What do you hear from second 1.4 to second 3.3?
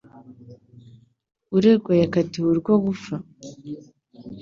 Uregwa yakatiwe urwo gupfa.?